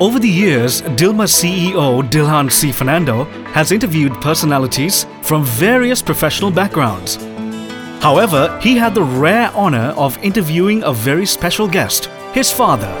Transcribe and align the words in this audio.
Over 0.00 0.18
the 0.18 0.28
years, 0.28 0.82
Dilmah 0.82 1.28
CEO 1.28 2.02
Dilhan 2.10 2.50
C. 2.50 2.72
Fernando 2.72 3.24
has 3.54 3.70
interviewed 3.70 4.20
personalities 4.20 5.06
from 5.22 5.44
various 5.44 6.02
professional 6.02 6.50
backgrounds. 6.50 7.16
However, 8.02 8.58
he 8.60 8.76
had 8.76 8.94
the 8.94 9.02
rare 9.02 9.50
honor 9.54 9.94
of 9.96 10.18
interviewing 10.22 10.82
a 10.82 10.92
very 10.92 11.24
special 11.24 11.68
guest, 11.68 12.06
his 12.32 12.50
father. 12.50 12.92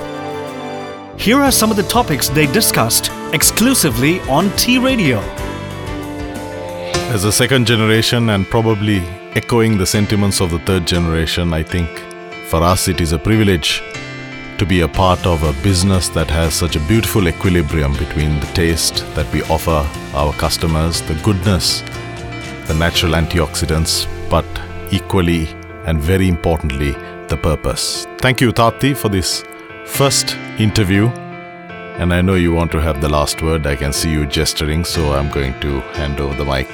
Here 1.18 1.38
are 1.40 1.52
some 1.52 1.70
of 1.70 1.76
the 1.76 1.82
topics 1.82 2.28
they 2.28 2.46
discussed 2.46 3.10
exclusively 3.32 4.20
on 4.22 4.50
T 4.56 4.78
Radio. 4.78 5.18
As 7.12 7.24
a 7.24 7.32
second 7.32 7.66
generation 7.66 8.30
and 8.30 8.46
probably 8.46 9.00
echoing 9.34 9.78
the 9.78 9.86
sentiments 9.86 10.40
of 10.40 10.50
the 10.50 10.58
third 10.60 10.86
generation, 10.86 11.52
I 11.52 11.62
think 11.64 11.88
for 12.48 12.62
us 12.62 12.88
it 12.88 13.00
is 13.00 13.12
a 13.12 13.18
privilege 13.18 13.82
to 14.58 14.66
be 14.66 14.80
a 14.82 14.88
part 14.88 15.26
of 15.26 15.42
a 15.42 15.52
business 15.62 16.08
that 16.10 16.30
has 16.30 16.54
such 16.54 16.76
a 16.76 16.80
beautiful 16.80 17.28
equilibrium 17.28 17.92
between 17.94 18.38
the 18.40 18.46
taste 18.54 19.04
that 19.14 19.30
we 19.32 19.42
offer 19.44 19.88
our 20.14 20.32
customers, 20.34 21.02
the 21.02 21.14
goodness, 21.24 21.80
the 22.68 22.74
natural 22.78 23.12
antioxidants, 23.12 24.06
but 24.30 24.44
equally 24.92 25.48
and 25.86 26.00
very 26.00 26.28
importantly, 26.28 26.92
the 27.28 27.36
purpose. 27.36 28.06
Thank 28.18 28.40
you, 28.40 28.52
Tati, 28.52 28.94
for 28.94 29.08
this 29.08 29.44
first 29.86 30.36
interview. 30.58 31.08
And 31.98 32.12
I 32.12 32.22
know 32.22 32.34
you 32.34 32.52
want 32.52 32.72
to 32.72 32.80
have 32.80 33.00
the 33.00 33.08
last 33.08 33.42
word. 33.42 33.66
I 33.66 33.76
can 33.76 33.92
see 33.92 34.10
you 34.10 34.26
gesturing, 34.26 34.84
so 34.84 35.12
I'm 35.12 35.30
going 35.30 35.58
to 35.60 35.80
hand 35.98 36.20
over 36.20 36.34
the 36.34 36.44
mic. 36.44 36.68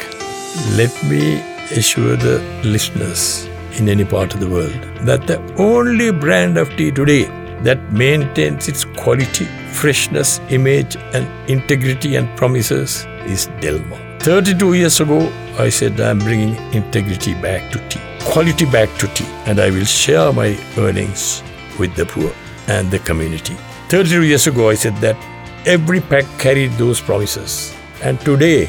Let 0.77 0.93
me 1.05 1.41
assure 1.73 2.17
the 2.17 2.39
listeners 2.63 3.49
in 3.79 3.89
any 3.89 4.05
part 4.05 4.35
of 4.35 4.41
the 4.41 4.49
world 4.49 4.81
that 5.07 5.27
the 5.27 5.41
only 5.57 6.11
brand 6.11 6.59
of 6.59 6.69
tea 6.77 6.91
today 6.91 7.27
that 7.63 7.93
maintains 7.93 8.69
its 8.69 8.85
quality, 8.85 9.47
freshness, 9.73 10.41
image, 10.51 10.97
and 11.15 11.29
integrity 11.51 12.17
and 12.17 12.29
promises 12.37 13.07
is 13.27 13.49
Dilmah. 13.61 14.23
32 14.23 14.75
years 14.75 15.01
ago, 15.01 15.33
I 15.59 15.69
said 15.69 16.01
I'm 16.01 16.19
bringing 16.19 16.57
integrity 16.73 17.35
back 17.35 17.71
to 17.73 17.79
tea, 17.89 18.01
quality 18.21 18.67
back 18.67 18.89
to 18.99 19.07
tea, 19.09 19.27
and 19.47 19.61
I 19.61 19.71
will 19.71 19.85
share 19.85 20.33
my 20.33 20.59
earnings 20.77 21.43
with 21.79 21.95
the 21.97 22.07
poor 22.07 22.33
and 22.69 22.91
the 22.91 22.99
community. 23.01 23.55
32 23.89 24.23
years 24.25 24.47
ago, 24.47 24.71
I 24.71 24.75
said 24.75 24.97
that 24.97 25.17
every 25.67 26.01
pack 26.01 26.25
carried 26.39 26.73
those 26.73 27.01
promises, 27.01 27.75
and 28.03 28.21
today, 28.21 28.69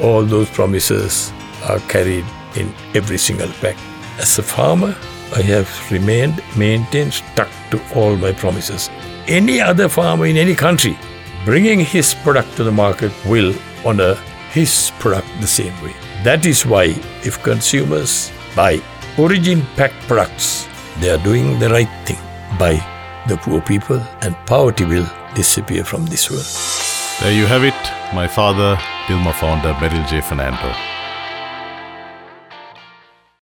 all 0.00 0.24
those 0.24 0.48
promises 0.50 1.32
are 1.68 1.78
carried 1.80 2.24
in 2.56 2.72
every 2.94 3.18
single 3.18 3.48
pack. 3.60 3.76
As 4.18 4.38
a 4.38 4.42
farmer, 4.42 4.96
I 5.34 5.42
have 5.42 5.90
remained, 5.90 6.42
maintained, 6.56 7.14
stuck 7.14 7.48
to 7.70 7.80
all 7.94 8.16
my 8.16 8.32
promises. 8.32 8.90
Any 9.26 9.60
other 9.60 9.88
farmer 9.88 10.26
in 10.26 10.36
any 10.36 10.54
country 10.54 10.98
bringing 11.44 11.80
his 11.80 12.14
product 12.14 12.56
to 12.56 12.64
the 12.64 12.70
market 12.70 13.12
will 13.26 13.54
honor 13.84 14.14
his 14.50 14.92
product 14.98 15.26
the 15.40 15.46
same 15.46 15.74
way. 15.82 15.94
That 16.22 16.46
is 16.46 16.64
why, 16.64 16.94
if 17.24 17.42
consumers 17.42 18.30
buy 18.54 18.80
origin 19.18 19.62
packed 19.76 20.00
products, 20.06 20.68
they 21.00 21.10
are 21.10 21.22
doing 21.24 21.58
the 21.58 21.68
right 21.70 21.90
thing 22.04 22.20
by 22.58 22.74
the 23.26 23.36
poor 23.36 23.60
people, 23.60 24.00
and 24.20 24.36
poverty 24.46 24.84
will 24.84 25.08
disappear 25.34 25.84
from 25.84 26.06
this 26.06 26.30
world. 26.30 26.46
There 27.20 27.32
you 27.32 27.46
have 27.46 27.64
it, 27.64 28.14
my 28.14 28.28
father, 28.28 28.76
Dilmah 29.06 29.34
founder 29.34 29.74
Merrill 29.80 30.06
J. 30.06 30.20
Fernando. 30.20 30.91